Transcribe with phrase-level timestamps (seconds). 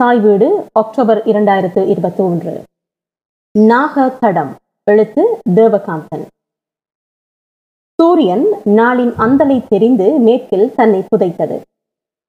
[0.00, 2.52] தாய் வீடு அக்டோபர் இரண்டாயிரத்து இருபத்தி ஒன்று
[3.54, 4.52] நாக தடம்
[4.84, 5.22] எழுத்து
[5.54, 6.22] தேவகாந்தன்.
[7.98, 8.46] சூரியன்
[8.78, 11.56] நாளின் அந்தலை தெரிந்து மேற்கில் தன்னை புதைத்தது.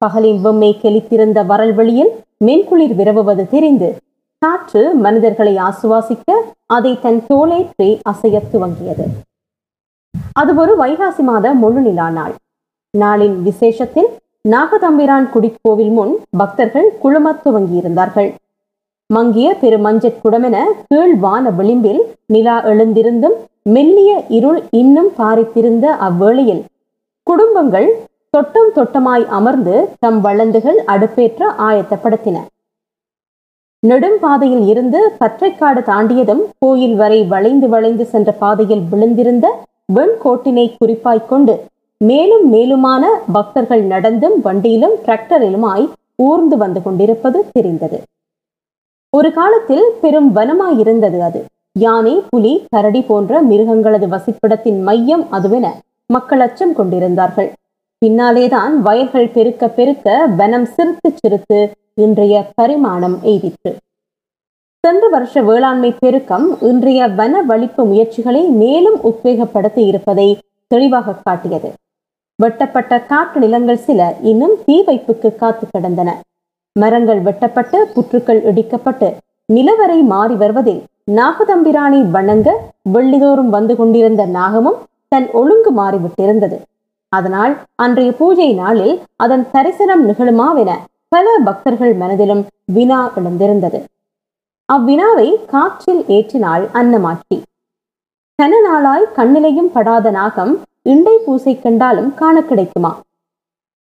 [0.02, 2.12] பகலின் வெம்மை கெளித்திருந்த வரல்வெளியில்
[2.44, 3.90] மென்குளிர் விரவுவது தெரிந்து
[4.38, 9.06] காற்று மனிதர்களை ஆசுவாசிக்க அதை தன் தோலேற்றி அசைய துவங்கியது.
[10.32, 12.34] அது ஒரு வைகாசி மாத முழு நிலா நாள்.
[12.94, 14.10] நாளின் விசேஷத்தில்
[14.44, 18.30] நாகதம்பிரான் குடிக்கோவில் முன் பக்தர்கள் குழுமத் துவங்கியிருந்தார்கள்.
[19.06, 20.56] மங்கிய பெருமஞ்சட் குடமென
[20.88, 26.62] கீழ் வான விளிம்பில் நிலா எழுந்திருந்தும் மெல்லிய இருள் இன்னும் பாரித்திருந்த அவ்வேளையில்
[27.22, 27.88] குடும்பங்கள்
[28.36, 32.36] தொட்டம் தொட்டமாய் அமர்ந்து தம் வளந்துகள் அடுப்பேற்ற ஆயத்தப்படுத்தின.
[33.78, 39.46] நெடும் பாதையில் இருந்து பற்றைக்காடு தாண்டியதும் கோயில் வரை வளைந்து வளைந்து சென்ற பாதையில் விழுந்திருந்த
[39.94, 41.54] வெண்கோட்டினை குறிப்பாய்க் கொண்டு
[42.08, 45.84] மேலும் மேலுமான பக்தர்கள் நடந்தும் வண்டியிலும் டிராக்டரிலுமாய்
[46.26, 47.98] ஊர்ந்து வந்து கொண்டிருப்பது தெரிந்தது.
[49.16, 51.40] ஒரு காலத்தில் பெரும் வனமாயிருந்தது அது.
[51.78, 55.66] யானை புலி கரடி போன்ற மிருகங்களது வசிப்பிடத்தின் மையம் அதுவென
[56.06, 57.50] மக்கள் அச்சம் கொண்டிருந்தார்கள்.
[58.02, 61.60] பின்னாலேதான் வயல்கள் பெருக்க பெருக்க வனம் சிரித்து சிறுத்து
[61.94, 63.72] இன்றைய பரிமாணம் எய்திற்று.
[64.84, 70.28] சென்ற வருஷ வேளாண்மை பெருக்கம் இன்றைய வன வலிப்பு முயற்சிகளை மேலும் உத்வேகப்படுத்தி இருப்பதை
[70.66, 71.70] தெளிவாக காட்டியது.
[72.42, 76.10] வெட்டப்பட்ட காட்டு நிலங்கள் சில இன்னும் தீ வைப்புக்கு காத்து கிடந்தன.
[76.76, 79.08] மரங்கள் வெட்டப்பட்டு புற்றுக்கள் இடிக்கப்பட்டு
[79.48, 80.80] நிலவரை மாறி வருவதில்
[81.18, 82.48] நாகதம்பிரானை வணங்க
[82.94, 84.78] வெள்ளிதோறும் வந்து கொண்டிருந்த நாகமும்
[85.12, 86.58] தன் ஒழுங்கு மாறிவிட்டிருந்தது.
[87.12, 87.54] அதனால்
[87.84, 90.70] அன்றைய பூஜை நாளில் அதன் தரிசனம் நிகழுமாவென
[91.14, 92.42] பல பக்தர்கள் மனதிலும்
[92.76, 93.78] வினா எழுந்திருந்தது.
[94.68, 97.36] அவ்வினாவை காற்றில் ஏற்றினாள் அன்னமாட்சி.
[98.38, 100.54] கன நாளாய் கண்ணிலையும் படாத நாகம்
[100.86, 102.90] இண்டை பூசை கண்டாலும் காண கிடைக்குமா?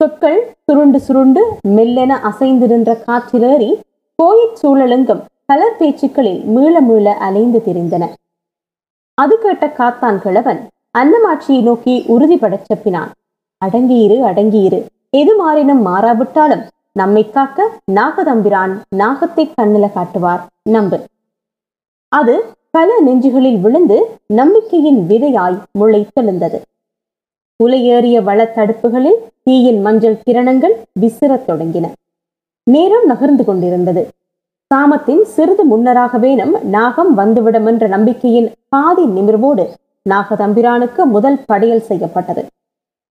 [0.00, 1.42] சொற்கள் சுருண்டு சுருண்டு
[1.76, 3.68] மெல்லென அசைந்து நின்ற காற்றிலேறி
[4.18, 8.04] கோயிற் சூழலெங்கும் கலர் பேச்சுக்களில் மீள மீள அலைந்து திரிந்தன.
[9.18, 10.60] அது கேட்ட காத்தான் கிழவன்
[10.98, 13.12] அன்னமாட்சியை நோக்கி உறுதிபடச் செப்பினான்.
[13.62, 14.80] அடங்கியிரு அடங்கியிரு.
[15.10, 20.42] எது மாறினும் மாறாவிட்டாலும் நம்மை காக்க நாகதம்பிரான் நாகத்தை கண்ணில காட்டுவார்.
[20.70, 21.00] நம்பு
[22.12, 22.34] அது
[22.70, 23.98] பல நெஞ்சுகளில் விழுந்து
[24.40, 26.58] நம்பிக்கையின் விதையாய் முளைத்தெழுந்தது.
[27.64, 31.86] உலையேறிய வளத்தடுப்புகளில் தீயின் மஞ்சள் கிரணங்கள் விசிறத் தொடங்கின.
[32.66, 34.02] நேரம் நகர்ந்து கொண்டிருந்தது.
[34.70, 39.64] சாமத்தின் சிறிது முன்னராகவே நம் நாகம் வந்துவிடும் என்ற நம்பிக்கையின் பாதி நிமிர்வோடு
[40.06, 42.42] நாகதம்பிரானுக்கு முதல் படையல் செய்யப்பட்டது.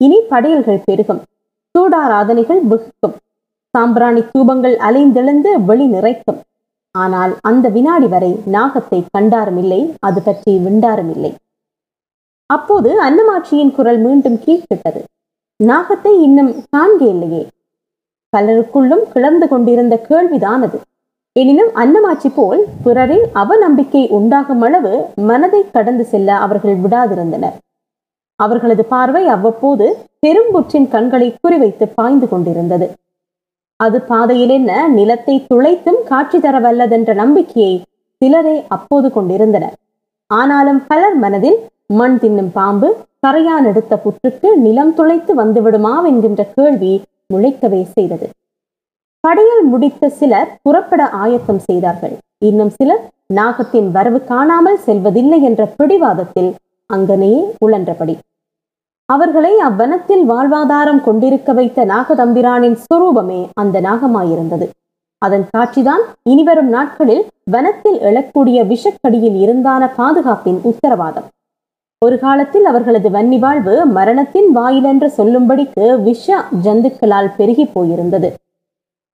[0.00, 1.20] இனி படையல்கள் பெருகும்.
[1.74, 3.16] சூடாராதனைகள் வெகுக்கும்
[3.74, 6.38] சாம்பிராணி தூபங்கள் அலைந்தெழுந்து வெளி நிறைக்கும்.
[6.94, 11.32] ஆனால் அந்த வினாடி வரை நாகத்தை கண்டாரும் இல்லை அது பற்றி விண்டாரும் இல்லை
[12.50, 15.00] அப்போது அன்னமாட்சியின் குரல் மீண்டும் கீழ்த்திட்டது
[15.60, 17.02] நாகத்தை இன்னும் காண்க
[18.32, 20.78] பலருக்குள்ளும் கிளர்ந்து கொண்டிருந்த கேள்விதான் அது.
[21.36, 24.92] எனினும் அன்னமாச்சி போல் பிறரில் அவநம்பிக்கை உண்டாகும் அளவு
[25.28, 27.56] மனதை கடந்து செல்ல அவர்கள் விடாதிருந்தனர்.
[28.38, 29.86] அவர்களது பார்வை அவ்வப்போது
[30.26, 32.88] பெரும்புற்றின் கண்களை குறிவைத்து பாய்ந்து கொண்டிருந்தது.
[33.80, 37.74] அது பாதையில் என்ன நிலத்தை துளைத்தும் காட்சி தர வல்லதென்ற நம்பிக்கையை
[38.22, 39.76] சிலரே அப்போது கொண்டிருந்தனர்.
[40.30, 41.58] ஆனாலும் பலர் மனதில்
[41.90, 42.88] மண் தின்னும் பாம்பு
[43.26, 46.90] கரையான் எடுத்த புற்றுக்கு நிலம் துளைத்து வந்துவிடுமா என்கின்ற கேள்வி
[47.34, 48.26] முளைக்கவே செய்தது.
[49.24, 52.14] படையில் முடித்த சிலர் புறப்பட ஆயத்தம் செய்தார்கள்.
[52.48, 53.02] இன்னும் சிலர்
[53.34, 56.50] நாகத்தின் வரவு காணாமல் செல்வதில்லை என்ற பிடிவாதத்தில்
[56.90, 58.14] அங்கனையே உழன்றபடி.
[59.08, 64.68] அவர்களை அவ்வனத்தில் வாழ்வாதாரம் கொண்டிருக்க வைத்த நாகதம்பிரானின் சுரூபமே அந்த நாகமாயிருந்தது.
[65.22, 71.28] அதன் காட்சிதான் இனிவரும் நாட்களில் வனத்தில் எழக்கூடிய விஷக்கடியில் இருந்தான பாதுகாப்பின் உத்தரவாதம்.
[72.02, 76.26] ஒரு காலத்தில் அவர்களது வன்னி வாழ்வு மரணத்தின் வாயிலென்று சொல்லும்படிக்கு விஷ
[76.62, 78.28] ஜந்துக்களால் பெருகி போயிருந்தது.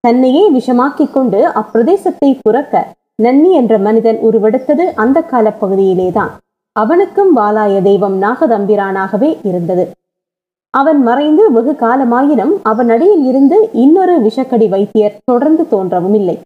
[0.05, 2.83] தன்னையே விஷமாக்கிக் கொண்டு அப்பிரதேசத்தை புறக்க
[3.23, 6.33] நன்னி என்ற மனிதன் உருவெடுத்தது அந்த கால பகுதியிலேதான்.
[6.77, 9.87] அவனுக்கும் வாலாய தெய்வம் நாகதம்பிரானாகவே இருந்தது.
[10.75, 16.37] அவன் மறைந்து வெகு காலமாயினும் அவன் அடியில் இருந்து இன்னொரு விஷக்கடி வைத்தியர் தொடர்ந்து தோன்றவும் இல்லை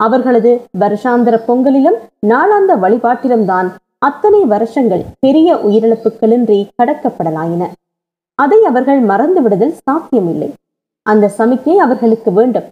[0.00, 3.68] அவர்களது வருஷாந்திர பொங்கலிலும் நாளாந்த வழிபாட்டிலும் தான்
[4.06, 7.66] அத்தனை வருஷங்கள் பெரிய உயிரிழப்புகளின்றி கடக்கப்படலாயின.
[8.38, 10.48] அதை அவர்கள் மறந்து விடுதல் சாத்தியமில்லை.
[11.06, 12.68] அந்த சமிக்கை அவர்களுக்கு வேண்டும்.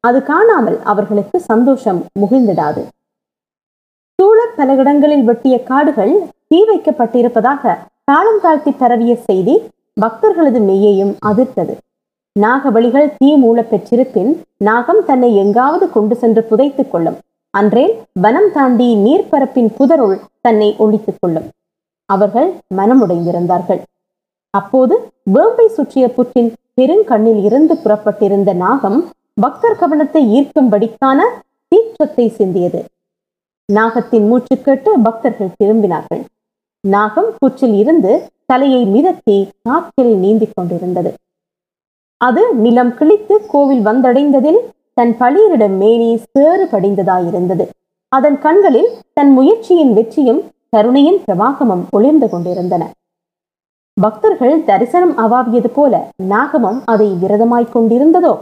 [0.00, 2.82] அது காணாமல் அவர்களுக்கு சந்தோஷம் முகிழ்ந்திடாது.
[4.18, 6.14] சூழ பல இடங்களில் வெட்டிய காடுகள்
[6.48, 9.54] தீ வைக்கப்பட்டிருப்பதாக தாளம் தாழ்த்தி பரவிய செய்தி
[10.00, 11.74] பக்தர்களது மெய்யையும் அதிர்த்தது.
[12.40, 17.18] நாகபலிகள் தீ மூலப் பெற்றிருப்பின் நாகம் தன்னை எங்காவது கொண்டு சென்று புதைத்துக் கொள்ளும்.
[17.54, 17.84] அன்றே
[18.24, 21.48] வனம் தாண்டி நீர்ப்பரப்பின் புதருள் தன்னை ஒழித்துக் கொள்ளும்.
[22.08, 23.80] அவர்கள் மனமுடைந்திருந்தார்கள்.
[24.54, 24.94] அப்போது
[25.34, 26.50] வேம்பை சுற்றிய புற்றின்
[26.80, 28.98] பெருங்கண்ணில் இருந்து புறப்பட்டிருந்த நாகம்
[29.40, 31.20] பக்தர் கவனத்தை ஈர்க்கும்படிக்கான
[31.72, 32.80] தீற்றத்தை சிந்தியது.
[33.68, 36.22] நாகத்தின் மூச்சு கேட்டு பக்தர்கள் திரும்பினார்கள்.
[36.84, 38.12] நாகம் புற்றில் இருந்து
[38.46, 41.10] தலையை மிதத்தி காற்றில் நீந்திக் கொண்டிருந்தது.
[42.20, 44.60] அது நிலம் கிழித்து கோவில் வந்தடைந்ததில்
[44.94, 47.64] தன் பளிரிடம் மேனி சேறு படிந்ததாயிருந்தது.
[48.08, 52.82] அதன் கண்களில் தன் முயற்சியின் வெற்றியும் கருணையின் பிரவாகமும் ஒளிர்ந்து கொண்டிருந்தன.
[54.00, 58.34] பக்தர்கள் தரிசனம் அவாவியது போல நாகமும் அதை விரதமாய்க் கொண்டிருந்ததோ?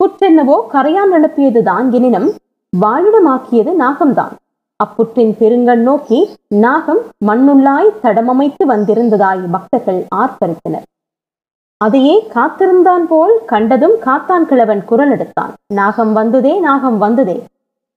[0.00, 2.28] புற்றென்னவோ கரையான் எழுப்பியதுதான் எனினும்
[2.72, 4.34] வாழிடமாக்கியது நாகம்தான்.
[4.80, 6.18] அப்புற்றின் பெருங்கண் நோக்கி
[6.48, 10.86] நாகம் மண்ணுள்ளாய் தடமமைத்து வந்திருந்ததாய் பக்தர்கள் ஆர்ப்பரித்தனர்.
[11.84, 17.36] அதையே காத்திருந்தான் போல் கண்டதும் காத்தான் கிழவன் குரல் எடுத்தான் நாகம் வந்ததே நாகம் வந்ததே.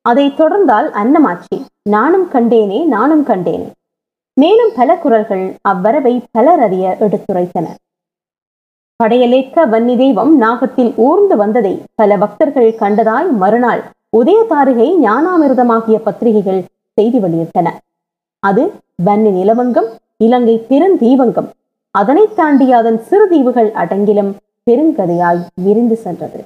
[0.01, 1.57] அதை தொடர்ந்தால் அன்னமாச்சி.
[1.89, 3.67] நானும் கண்டேனே நானும் கண்டேனே.
[4.33, 7.67] மேலும் பல குரல்கள் அவ்வரவை பலர் அறிய எடுத்துரைத்தன.
[9.03, 13.83] படையலேற்க வன்னி தெய்வம் நாகத்தில் ஊர்ந்து வந்ததை பல பக்தர்கள் கண்டதாய் மறுநாள்
[14.17, 16.61] உதயதாரிகை ஞானாமிர்தமாகிய பத்திரிகைகள்
[16.93, 17.67] செய்தி வெளியிட்டன.
[18.43, 18.65] அது
[19.05, 21.49] வன்னி நிலவங்கம் இலங்கை பெருந்தீவங்கம்.
[21.91, 24.31] அதனை தாண்டி அதன் சிறு தீவுகள் அடங்கிலும்
[24.67, 26.39] பெருங்கதையாய் விரிந்து சென்றது.